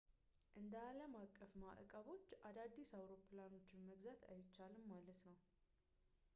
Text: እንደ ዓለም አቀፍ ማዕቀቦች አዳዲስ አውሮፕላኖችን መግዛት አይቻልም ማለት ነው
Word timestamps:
እንደ 0.59 0.71
ዓለም 0.91 1.11
አቀፍ 1.23 1.51
ማዕቀቦች 1.63 2.25
አዳዲስ 2.49 2.91
አውሮፕላኖችን 2.99 3.85
መግዛት 3.89 4.21
አይቻልም 4.33 4.89
ማለት 4.95 5.21
ነው 5.31 5.37